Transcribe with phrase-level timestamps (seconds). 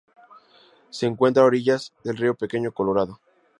[0.89, 3.19] Se encuentra a orillas del río Pequeño Colorado.